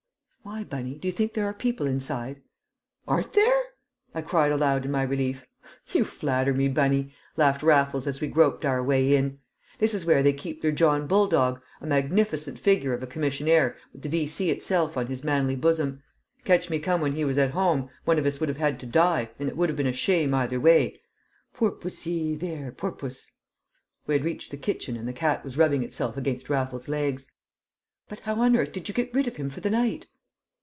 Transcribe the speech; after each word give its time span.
"Why, 0.43 0.63
Bunny? 0.65 0.95
Do 0.95 1.07
you 1.07 1.11
think 1.13 1.31
there 1.33 1.45
are 1.45 1.53
people 1.53 1.85
inside?" 1.85 2.41
"Aren't 3.07 3.33
there?" 3.33 3.61
I 4.15 4.21
cried 4.23 4.51
aloud 4.51 4.83
in 4.85 4.91
my 4.91 5.03
relief. 5.03 5.45
"You 5.93 6.03
flatter 6.03 6.51
me, 6.53 6.67
Bunny!" 6.67 7.13
laughed 7.37 7.61
Raffles, 7.63 8.05
as 8.07 8.19
we 8.19 8.27
groped 8.27 8.65
our 8.65 8.83
way 8.83 9.15
in. 9.15 9.37
"This 9.77 9.93
is 9.93 10.05
where 10.05 10.21
they 10.23 10.33
keep 10.33 10.61
their 10.61 10.71
John 10.71 11.05
Bulldog, 11.07 11.61
a 11.79 11.85
magnificent 11.87 12.57
figure 12.59 12.91
of 12.91 13.01
a 13.03 13.07
commissionaire 13.07 13.77
with 13.93 14.01
the 14.01 14.09
V.C. 14.09 14.49
itself 14.49 14.97
on 14.97 15.07
his 15.07 15.23
manly 15.23 15.55
bosom. 15.55 16.01
Catch 16.43 16.69
me 16.71 16.79
come 16.79 17.01
when 17.01 17.13
he 17.13 17.23
was 17.23 17.37
at 17.37 17.51
home; 17.51 17.89
one 18.03 18.17
of 18.19 18.25
us 18.25 18.39
would 18.39 18.49
have 18.49 18.57
had 18.57 18.79
to 18.81 18.85
die, 18.87 19.29
and 19.39 19.47
it 19.47 19.55
would 19.55 19.69
have 19.69 19.77
been 19.77 19.87
a 19.87 19.93
shame 19.93 20.33
either 20.33 20.59
way. 20.59 20.99
Poor 21.53 21.69
pussy, 21.71 22.35
then, 22.35 22.71
poor 22.73 22.91
puss!" 22.91 23.31
We 24.07 24.15
had 24.15 24.25
reached 24.25 24.49
the 24.51 24.57
kitchen 24.57 24.97
and 24.97 25.07
the 25.07 25.13
cat 25.13 25.45
was 25.45 25.57
rubbing 25.57 25.83
itself 25.83 26.17
against 26.17 26.49
Raffles's 26.49 26.89
legs. 26.89 27.31
"But 28.09 28.21
how 28.21 28.41
on 28.41 28.55
earth 28.57 28.71
did 28.73 28.87
you 28.89 28.93
get 28.95 29.13
rid 29.13 29.27
of 29.27 29.35
him 29.37 29.49
for 29.51 29.61
the 29.61 29.69
night?" 29.69 30.07